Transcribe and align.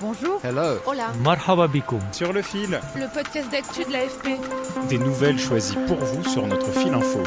Bonjour. 0.00 0.40
Hello. 0.44 0.78
Hola. 0.86 1.12
Marhaba 1.24 1.66
bikoum. 1.66 2.00
Sur 2.12 2.32
le 2.32 2.40
fil. 2.40 2.78
Le 2.94 3.12
podcast 3.12 3.50
d'actu 3.50 3.84
de 3.84 3.92
l'AFP. 3.92 4.38
Des 4.88 4.98
nouvelles 4.98 5.40
choisies 5.40 5.76
pour 5.88 5.96
vous 5.96 6.22
sur 6.22 6.46
notre 6.46 6.70
fil 6.70 6.94
info. 6.94 7.20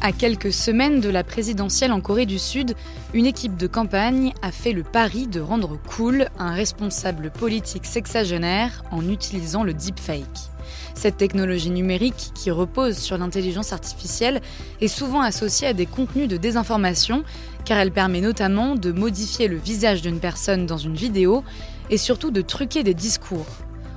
À 0.00 0.12
quelques 0.12 0.52
semaines 0.52 1.00
de 1.00 1.08
la 1.08 1.24
présidentielle 1.24 1.90
en 1.90 2.00
Corée 2.00 2.26
du 2.26 2.38
Sud, 2.38 2.76
une 3.14 3.26
équipe 3.26 3.56
de 3.56 3.66
campagne 3.66 4.32
a 4.42 4.52
fait 4.52 4.72
le 4.72 4.84
pari 4.84 5.26
de 5.26 5.40
rendre 5.40 5.76
cool 5.96 6.28
un 6.38 6.52
responsable 6.52 7.30
politique 7.30 7.86
sexagénaire 7.86 8.84
en 8.92 9.08
utilisant 9.08 9.64
le 9.64 9.74
deepfake. 9.74 10.52
Cette 10.94 11.16
technologie 11.16 11.70
numérique, 11.70 12.30
qui 12.34 12.50
repose 12.50 12.96
sur 12.96 13.18
l'intelligence 13.18 13.72
artificielle, 13.72 14.40
est 14.80 14.88
souvent 14.88 15.20
associée 15.20 15.66
à 15.66 15.72
des 15.72 15.86
contenus 15.86 16.28
de 16.28 16.36
désinformation, 16.36 17.24
car 17.64 17.78
elle 17.78 17.92
permet 17.92 18.20
notamment 18.20 18.76
de 18.76 18.92
modifier 18.92 19.48
le 19.48 19.56
visage 19.56 20.02
d'une 20.02 20.20
personne 20.20 20.66
dans 20.66 20.76
une 20.76 20.94
vidéo 20.94 21.44
et 21.92 21.98
surtout 21.98 22.30
de 22.30 22.40
truquer 22.40 22.82
des 22.82 22.94
discours. 22.94 23.46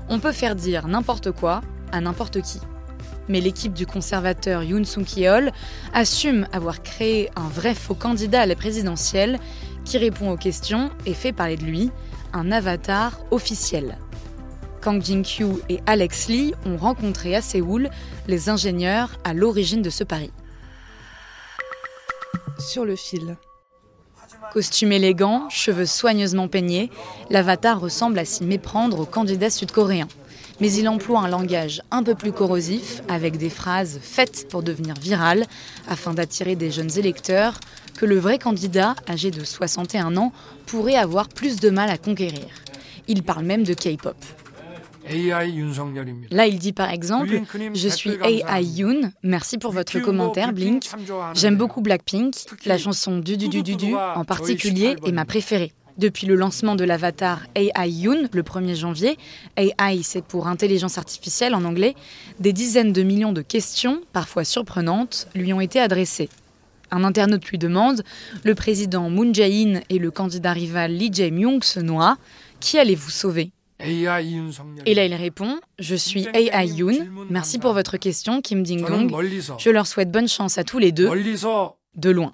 On 0.09 0.19
peut 0.19 0.33
faire 0.33 0.55
dire 0.55 0.87
n'importe 0.87 1.31
quoi 1.31 1.61
à 1.93 2.01
n'importe 2.01 2.41
qui. 2.41 2.59
Mais 3.29 3.39
l'équipe 3.39 3.73
du 3.73 3.87
conservateur 3.87 4.63
Yoon 4.63 4.83
Suk-yeol 4.83 5.51
assume 5.93 6.45
avoir 6.51 6.83
créé 6.83 7.31
un 7.37 7.47
vrai 7.47 7.73
faux 7.73 7.95
candidat 7.95 8.41
à 8.41 8.45
la 8.45 8.55
présidentielle 8.55 9.39
qui 9.85 9.97
répond 9.97 10.29
aux 10.29 10.37
questions 10.37 10.91
et 11.05 11.13
fait 11.13 11.31
parler 11.31 11.55
de 11.55 11.63
lui, 11.63 11.89
un 12.33 12.51
avatar 12.51 13.17
officiel. 13.31 13.97
Kang 14.81 15.01
Jin-kyu 15.01 15.61
et 15.69 15.79
Alex 15.85 16.27
Lee 16.27 16.53
ont 16.65 16.75
rencontré 16.75 17.33
à 17.33 17.41
Séoul 17.41 17.89
les 18.27 18.49
ingénieurs 18.49 19.11
à 19.23 19.33
l'origine 19.33 19.81
de 19.81 19.89
ce 19.89 20.03
pari. 20.03 20.31
Sur 22.59 22.83
le 22.83 22.97
fil. 22.97 23.37
Costume 24.53 24.93
élégant, 24.93 25.49
cheveux 25.49 25.85
soigneusement 25.85 26.47
peignés, 26.47 26.89
l'avatar 27.29 27.79
ressemble 27.79 28.19
à 28.19 28.25
s'y 28.25 28.43
méprendre 28.43 28.99
au 28.99 29.05
candidat 29.05 29.49
sud-coréen. 29.49 30.07
Mais 30.61 30.71
il 30.71 30.87
emploie 30.87 31.19
un 31.19 31.27
langage 31.27 31.81
un 31.91 32.03
peu 32.03 32.15
plus 32.15 32.31
corrosif, 32.31 33.01
avec 33.09 33.37
des 33.37 33.49
phrases 33.49 33.99
faites 34.01 34.47
pour 34.49 34.63
devenir 34.63 34.95
virales, 34.99 35.45
afin 35.89 36.13
d'attirer 36.13 36.55
des 36.55 36.71
jeunes 36.71 36.97
électeurs 36.97 37.59
que 37.97 38.05
le 38.05 38.17
vrai 38.17 38.39
candidat, 38.39 38.95
âgé 39.09 39.31
de 39.31 39.43
61 39.43 40.15
ans, 40.15 40.31
pourrait 40.65 40.95
avoir 40.95 41.27
plus 41.27 41.59
de 41.59 41.69
mal 41.69 41.89
à 41.89 41.97
conquérir. 41.97 42.47
Il 43.07 43.23
parle 43.23 43.45
même 43.45 43.63
de 43.63 43.73
K-pop. 43.73 44.15
Là, 46.31 46.47
il 46.47 46.59
dit 46.59 46.73
par 46.73 46.89
exemple 46.89 47.41
Je 47.73 47.89
suis 47.89 48.11
AI 48.23 48.63
Yoon, 48.63 49.11
merci 49.23 49.57
pour 49.57 49.71
votre 49.71 49.99
commentaire, 49.99 50.53
Blink. 50.53 50.85
J'aime 51.33 51.57
beaucoup 51.57 51.81
Blackpink, 51.81 52.35
la 52.65 52.77
chanson 52.77 53.19
Du 53.19 53.37
Du 53.37 53.47
Du 53.47 53.63
Du 53.63 53.75
Du 53.75 53.95
en 53.95 54.25
particulier 54.25 54.95
est 55.05 55.11
ma 55.11 55.25
préférée. 55.25 55.71
Depuis 55.97 56.27
le 56.27 56.35
lancement 56.35 56.75
de 56.75 56.83
l'avatar 56.83 57.43
AI 57.55 57.89
Yoon 57.89 58.27
le 58.31 58.41
1er 58.43 58.75
janvier, 58.75 59.17
AI 59.55 60.01
c'est 60.03 60.25
pour 60.25 60.47
intelligence 60.47 60.97
artificielle 60.97 61.55
en 61.55 61.63
anglais, 61.63 61.95
des 62.39 62.51
dizaines 62.51 62.91
de 62.91 63.01
millions 63.01 63.31
de 63.31 63.41
questions, 63.41 64.01
parfois 64.11 64.43
surprenantes, 64.43 65.27
lui 65.35 65.53
ont 65.53 65.61
été 65.61 65.79
adressées. 65.79 66.29
Un 66.91 67.03
internaute 67.03 67.45
lui 67.45 67.57
demande 67.57 68.03
Le 68.43 68.55
président 68.55 69.09
Moon 69.09 69.33
Jae-in 69.33 69.81
et 69.89 69.99
le 69.99 70.11
candidat 70.11 70.51
rival 70.51 70.91
Lee 70.91 71.11
Jae-myung 71.11 71.63
se 71.63 71.79
noient. 71.79 72.17
Qui 72.59 72.77
allez-vous 72.77 73.09
sauver? 73.09 73.51
Et 73.79 74.05
là, 74.93 75.05
il 75.05 75.13
répond 75.13 75.59
Je 75.79 75.95
suis 75.95 76.27
AI 76.33 76.67
Yoon. 76.67 77.07
Merci 77.29 77.59
pour 77.59 77.73
votre 77.73 77.97
question, 77.97 78.41
Kim 78.41 78.63
Ding-dong. 78.63 79.11
Je 79.59 79.69
leur 79.69 79.85
souhaite 79.87 80.11
bonne 80.11 80.27
chance 80.27 80.57
à 80.57 80.63
tous 80.63 80.79
les 80.79 80.91
deux, 80.91 81.09
de 81.95 82.09
loin. 82.09 82.33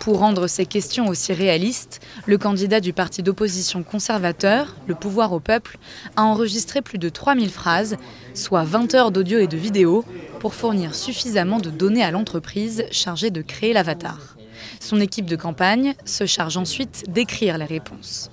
Pour 0.00 0.18
rendre 0.18 0.46
ces 0.46 0.64
questions 0.64 1.08
aussi 1.08 1.32
réalistes, 1.34 2.00
le 2.24 2.38
candidat 2.38 2.80
du 2.80 2.94
parti 2.94 3.22
d'opposition 3.22 3.82
conservateur, 3.82 4.74
Le 4.86 4.94
Pouvoir 4.94 5.32
au 5.32 5.40
Peuple, 5.40 5.78
a 6.16 6.22
enregistré 6.22 6.80
plus 6.80 6.98
de 6.98 7.10
3000 7.10 7.50
phrases, 7.50 7.96
soit 8.32 8.64
20 8.64 8.94
heures 8.94 9.10
d'audio 9.10 9.38
et 9.38 9.46
de 9.46 9.58
vidéo, 9.58 10.04
pour 10.40 10.54
fournir 10.54 10.94
suffisamment 10.94 11.58
de 11.58 11.68
données 11.70 12.04
à 12.04 12.10
l'entreprise 12.10 12.84
chargée 12.90 13.30
de 13.30 13.42
créer 13.42 13.74
l'avatar. 13.74 14.36
Son 14.80 15.00
équipe 15.00 15.26
de 15.26 15.36
campagne 15.36 15.94
se 16.04 16.24
charge 16.24 16.56
ensuite 16.56 17.04
d'écrire 17.08 17.58
les 17.58 17.64
réponses. 17.66 18.30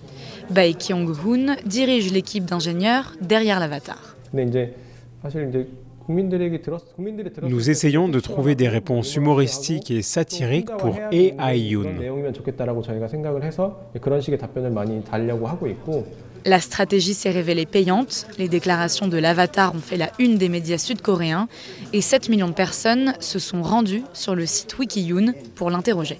Bae 0.50 0.74
Kyung-hoon 0.74 1.56
dirige 1.66 2.12
l'équipe 2.12 2.46
d'ingénieurs 2.46 3.14
derrière 3.22 3.60
l'avatar. 3.60 4.16
Nous 7.42 7.70
essayons 7.70 8.10
de 8.10 8.20
trouver 8.20 8.56
des 8.56 8.68
réponses 8.68 9.16
humoristiques 9.16 9.92
et 9.92 10.02
satiriques 10.02 10.76
pour 10.78 10.98
AI 11.12 11.60
Yoon. 11.60 11.96
La 16.46 16.60
stratégie 16.60 17.14
s'est 17.14 17.32
révélée 17.32 17.66
payante. 17.66 18.28
Les 18.38 18.50
déclarations 18.50 19.08
de 19.08 19.18
l'avatar 19.18 19.74
ont 19.74 19.80
fait 19.80 19.96
la 19.96 20.12
une 20.20 20.38
des 20.38 20.50
médias 20.50 20.78
sud-coréens 20.78 21.48
et 21.94 22.02
7 22.02 22.28
millions 22.28 22.50
de 22.50 22.54
personnes 22.54 23.14
se 23.20 23.40
sont 23.40 23.62
rendues 23.62 24.04
sur 24.12 24.36
le 24.36 24.46
site 24.46 24.78
Wikiyoon 24.78 25.34
pour 25.56 25.70
l'interroger. 25.70 26.20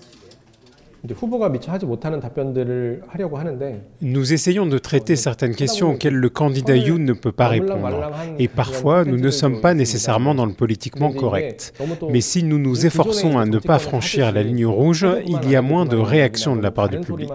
Nous 4.02 4.34
essayons 4.34 4.66
de 4.66 4.78
traiter 4.78 5.16
certaines 5.18 5.54
questions 5.54 5.92
auxquelles 5.92 6.16
le 6.16 6.30
candidat 6.30 6.78
Yoon 6.78 7.00
ne 7.00 7.12
peut 7.12 7.34
pas 7.34 7.50
répondre. 7.50 8.10
Et 8.40 8.48
parfois, 8.48 9.04
nous 9.04 9.18
ne 9.18 9.30
sommes 9.30 9.60
pas 9.60 9.74
nécessairement 9.74 10.34
dans 10.34 10.46
le 10.46 10.54
politiquement 10.54 11.12
correct. 11.12 11.74
Mais 12.10 12.22
si 12.22 12.44
nous 12.44 12.58
nous 12.58 12.86
efforçons 12.86 13.38
à 13.38 13.46
ne 13.46 13.60
pas 13.60 13.80
franchir 13.80 14.32
la 14.32 14.44
ligne 14.44 14.66
rouge, 14.66 15.06
il 15.26 15.50
y 15.50 15.58
a 15.58 15.62
moins 15.62 15.86
de 15.86 15.98
réactions 15.98 16.56
de 16.56 16.62
la 16.62 16.72
part 16.72 16.88
du 16.88 17.00
public. 17.00 17.32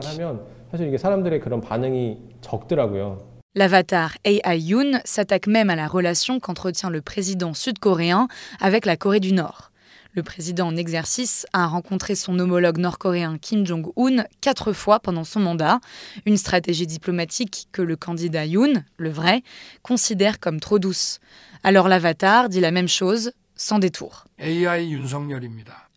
L'avatar 3.55 4.17
AI 4.25 4.59
Yoon 4.61 5.01
s'attaque 5.05 5.47
même 5.47 5.69
à 5.69 5.77
la 5.77 5.89
relation 5.89 6.41
qu'entretient 6.41 6.91
le 6.91 7.03
président 7.03 7.53
sud-coréen 7.53 8.29
avec 8.61 8.87
la 8.87 8.97
Corée 8.97 9.21
du 9.21 9.33
Nord. 9.33 9.73
Le 10.19 10.25
président 10.25 10.67
en 10.67 10.75
exercice 10.75 11.47
a 11.53 11.69
rencontré 11.69 12.17
son 12.17 12.41
homologue 12.41 12.79
nord-coréen 12.79 13.39
Kim 13.41 13.65
Jong-un 13.65 14.25
quatre 14.41 14.73
fois 14.73 14.99
pendant 14.99 15.23
son 15.23 15.39
mandat, 15.39 15.79
une 16.27 16.37
stratégie 16.37 16.89
diplomatique 16.89 17.69
que 17.71 17.83
le 17.83 17.95
candidat 17.95 18.45
Yoon, 18.45 18.83
le 18.97 19.11
vrai, 19.11 19.45
considère 19.85 20.41
comme 20.41 20.59
trop 20.59 20.81
douce. 20.81 21.21
Alors 21.63 21.87
l'avatar 21.87 22.49
dit 22.49 22.59
la 22.59 22.73
même 22.73 22.89
chose, 22.89 23.31
sans 23.55 23.79
détour. 23.79 24.25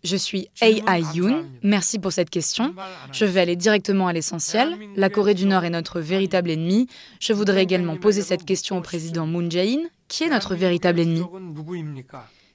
Je 0.03 0.15
suis 0.15 0.49
AI 0.61 1.01
Yoon, 1.15 1.43
merci 1.63 1.97
pour 1.97 2.11
cette 2.11 2.29
question. 2.29 2.75
Je 3.11 3.25
vais 3.25 3.39
aller 3.41 3.55
directement 3.55 4.05
à 4.05 4.13
l'essentiel. 4.13 4.77
La 4.97 5.09
Corée 5.09 5.33
du 5.33 5.47
Nord 5.47 5.63
est 5.63 5.71
notre 5.71 5.99
véritable 5.99 6.51
ennemi. 6.51 6.85
Je 7.19 7.33
voudrais 7.33 7.63
également 7.63 7.97
poser 7.97 8.21
cette 8.21 8.45
question 8.45 8.77
au 8.77 8.81
président 8.81 9.25
Moon 9.25 9.49
Jae-in. 9.49 9.81
Qui 10.07 10.25
est 10.25 10.29
notre 10.29 10.53
véritable 10.53 10.99
ennemi? 10.99 11.23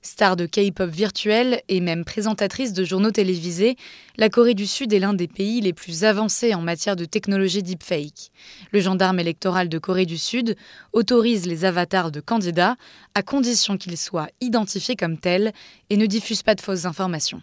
Star 0.06 0.36
de 0.36 0.46
K-pop 0.46 0.88
virtuelle 0.88 1.60
et 1.68 1.80
même 1.80 2.04
présentatrice 2.04 2.72
de 2.72 2.84
journaux 2.84 3.10
télévisés, 3.10 3.76
la 4.16 4.28
Corée 4.28 4.54
du 4.54 4.64
Sud 4.66 4.92
est 4.92 5.00
l'un 5.00 5.14
des 5.14 5.26
pays 5.26 5.60
les 5.60 5.72
plus 5.72 6.04
avancés 6.04 6.54
en 6.54 6.60
matière 6.60 6.94
de 6.94 7.04
technologie 7.04 7.62
deepfake. 7.62 8.30
Le 8.72 8.78
gendarme 8.78 9.18
électoral 9.18 9.68
de 9.68 9.78
Corée 9.78 10.06
du 10.06 10.16
Sud 10.16 10.56
autorise 10.92 11.46
les 11.46 11.64
avatars 11.64 12.12
de 12.12 12.20
candidats 12.20 12.76
à 13.14 13.22
condition 13.22 13.76
qu'ils 13.76 13.96
soient 13.96 14.28
identifiés 14.40 14.94
comme 14.94 15.18
tels 15.18 15.52
et 15.90 15.96
ne 15.96 16.06
diffusent 16.06 16.44
pas 16.44 16.54
de 16.54 16.60
fausses 16.60 16.84
informations. 16.84 17.42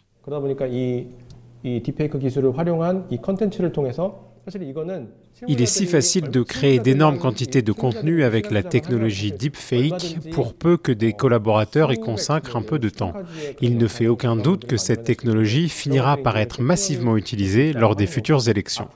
Il 5.48 5.62
est 5.62 5.66
si 5.66 5.86
facile 5.86 6.30
de 6.30 6.42
créer 6.42 6.80
d'énormes 6.80 7.18
quantités 7.18 7.62
de 7.62 7.72
contenu 7.72 8.24
avec 8.24 8.51
la 8.51 8.62
technologie 8.62 9.31
deepfake 9.31 10.30
pour 10.31 10.54
peu 10.54 10.75
que 10.78 10.92
des 10.92 11.13
collaborateurs 11.13 11.94
y 11.94 12.00
consacrent 12.00 12.57
un 12.57 12.62
peu 12.62 12.78
de 12.78 12.90
temps. 12.90 13.13
Il 13.62 13.78
ne 13.78 13.88
fait 13.88 14.07
aucun 14.07 14.36
doute 14.36 14.66
que 14.66 14.78
cette 14.78 15.04
technologie 15.04 15.69
finira 15.69 16.18
par 16.18 16.38
être 16.38 16.62
massivement 16.62 17.16
utilisée 17.16 17.74
lors 17.74 17.95
des 17.95 18.07
futures 18.07 18.50
élections. 18.50 18.88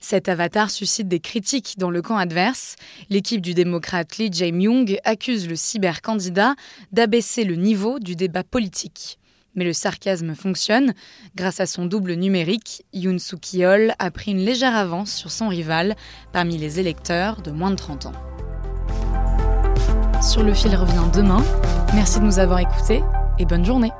Cet 0.00 0.28
avatar 0.28 0.70
suscite 0.70 1.08
des 1.08 1.20
critiques 1.20 1.74
dans 1.78 1.90
le 1.90 2.02
camp 2.02 2.16
adverse. 2.16 2.74
L'équipe 3.08 3.40
du 3.40 3.54
démocrate 3.54 4.18
Lee 4.18 4.30
Jae-myung 4.32 4.98
accuse 5.04 5.48
le 5.48 5.54
cybercandidat 5.54 6.54
d'abaisser 6.90 7.44
le 7.44 7.54
niveau 7.54 8.00
du 8.00 8.16
débat 8.16 8.42
politique. 8.42 9.18
Mais 9.58 9.64
le 9.64 9.72
sarcasme 9.72 10.36
fonctionne. 10.36 10.94
Grâce 11.34 11.58
à 11.58 11.66
son 11.66 11.84
double 11.84 12.12
numérique, 12.12 12.86
Yoon 12.92 13.18
Suk-yeol 13.18 13.92
a 13.98 14.10
pris 14.12 14.30
une 14.30 14.38
légère 14.38 14.76
avance 14.76 15.12
sur 15.12 15.32
son 15.32 15.48
rival 15.48 15.96
parmi 16.32 16.56
les 16.58 16.78
électeurs 16.78 17.42
de 17.42 17.50
moins 17.50 17.72
de 17.72 17.76
30 17.76 18.06
ans. 18.06 18.12
Sur 20.22 20.44
le 20.44 20.54
fil 20.54 20.76
revient 20.76 21.10
demain. 21.12 21.44
Merci 21.92 22.20
de 22.20 22.24
nous 22.24 22.38
avoir 22.38 22.60
écoutés 22.60 23.02
et 23.40 23.46
bonne 23.46 23.64
journée. 23.64 23.90